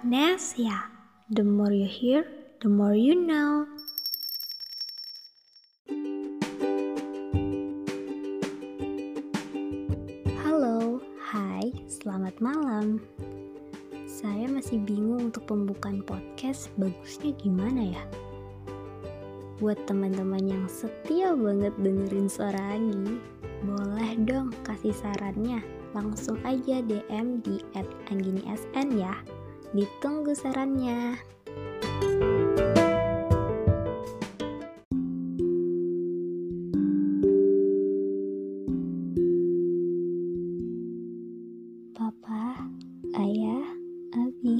[0.00, 0.88] Nesya.
[1.28, 2.24] The more you hear,
[2.64, 3.68] the more you know.
[10.40, 13.04] Halo, hai, selamat malam.
[14.08, 18.04] Saya masih bingung untuk pembukaan podcast bagusnya gimana ya?
[19.60, 23.20] Buat teman-teman yang setia banget dengerin suara Anggi,
[23.68, 25.60] boleh dong kasih sarannya.
[25.92, 27.60] Langsung aja DM di
[28.08, 29.12] @angginisn ya.
[29.70, 31.14] Ditunggu sarannya.
[41.94, 42.66] Papa,
[43.14, 43.62] Ayah,
[44.18, 44.58] Abi,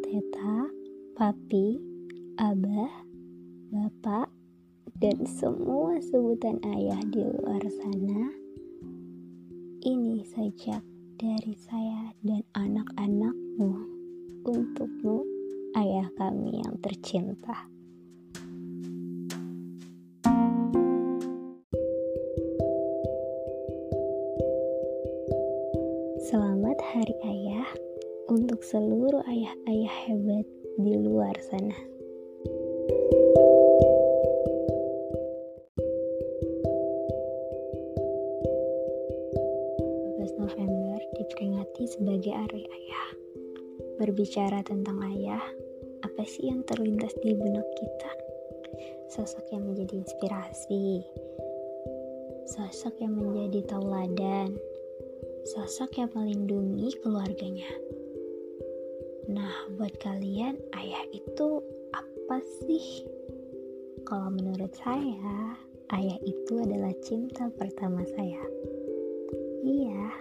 [0.00, 0.72] Teta,
[1.12, 1.76] Papi,
[2.40, 3.04] Abah,
[3.68, 4.32] Bapak,
[5.04, 8.32] dan semua sebutan ayah di luar sana.
[9.84, 10.80] Ini saja
[11.20, 13.95] dari saya dan anak-anakmu
[14.46, 15.26] untukmu,
[15.74, 17.66] ayah kami yang tercinta.
[26.30, 27.70] Selamat Hari Ayah
[28.30, 30.46] untuk seluruh ayah-ayah hebat
[30.78, 31.74] di luar sana.
[40.36, 43.08] November diperingati sebagai Hari Ayah.
[43.96, 45.40] Berbicara tentang ayah,
[46.04, 48.12] apa sih yang terlintas di benak kita?
[49.08, 51.00] Sosok yang menjadi inspirasi,
[52.44, 54.52] sosok yang menjadi tauladan,
[55.48, 57.72] sosok yang melindungi keluarganya.
[59.32, 61.64] Nah, buat kalian, ayah itu
[61.96, 63.02] apa sih?
[64.06, 65.56] Kalau menurut saya,
[65.96, 68.44] ayah itu adalah cinta pertama saya.
[69.66, 70.14] Iya,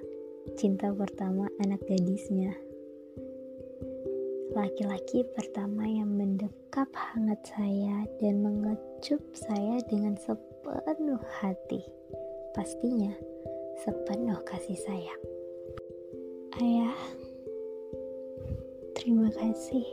[0.57, 2.55] cinta pertama anak gadisnya.
[4.55, 11.83] Laki-laki pertama yang mendekap hangat saya dan mengecup saya dengan sepenuh hati.
[12.55, 13.11] Pastinya
[13.83, 15.23] sepenuh kasih sayang.
[16.63, 16.95] Ayah,
[18.95, 19.83] terima kasih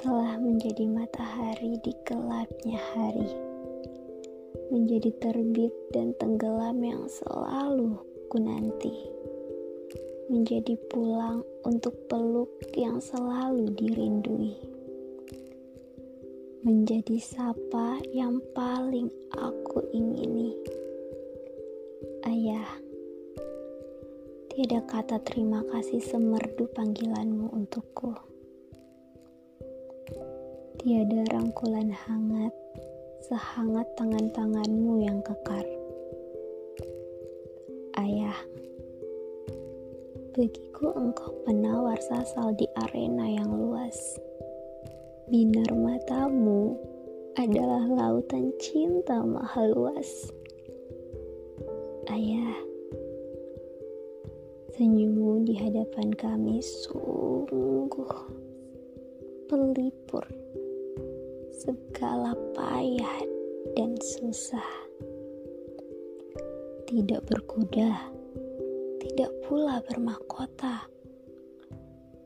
[0.00, 3.28] telah menjadi matahari di gelapnya hari
[4.72, 8.00] menjadi terbit dan tenggelam yang selalu
[8.32, 9.12] ku nanti.
[10.32, 14.56] Menjadi pulang untuk peluk yang selalu dirindui.
[16.64, 20.56] Menjadi sapa yang paling aku ingini.
[22.24, 22.64] Ayah,
[24.48, 28.16] tiada kata terima kasih semerdu panggilanmu untukku.
[30.80, 32.56] Tiada rangkulan hangat
[33.28, 35.81] sehangat tangan-tanganmu yang kekar.
[40.32, 44.16] Bagiku engkau penawar sasal di arena yang luas.
[45.28, 46.72] Binar matamu
[47.36, 50.32] adalah lautan cinta maha luas.
[52.08, 52.56] Ayah,
[54.72, 58.08] senyummu di hadapan kami sungguh
[59.52, 60.24] pelipur
[61.52, 63.20] segala payah
[63.76, 64.68] dan susah.
[66.88, 68.21] Tidak berkuda,
[69.12, 70.88] tidak pula bermahkota,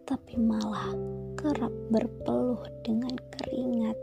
[0.06, 0.94] tapi malah
[1.34, 3.98] kerap berpeluh dengan keringat.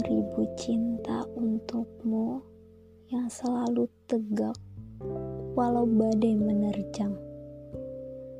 [0.00, 2.40] Beribu cinta untukmu
[3.12, 4.56] yang selalu tegak
[5.52, 7.12] walau badai menerjang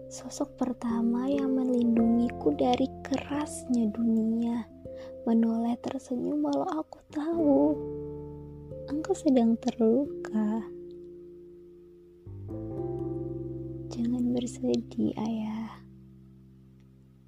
[0.09, 4.65] sosok pertama yang melindungiku dari kerasnya dunia,
[5.29, 7.77] menoleh tersenyum walau aku tahu
[8.89, 10.81] engkau sedang terluka.
[14.43, 15.71] Bersedih, ayah.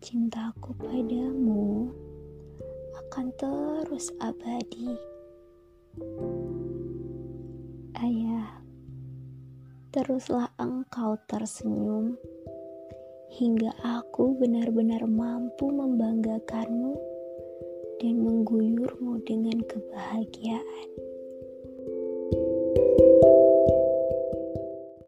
[0.03, 1.87] Cintaku padamu
[2.99, 4.99] akan terus abadi.
[7.95, 8.59] Ayah,
[9.95, 12.19] teruslah engkau tersenyum
[13.31, 16.99] hingga aku benar-benar mampu membanggakanmu
[18.03, 21.04] dan mengguyurmu dengan kebahagiaan.